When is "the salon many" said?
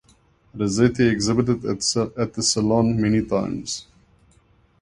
2.33-3.23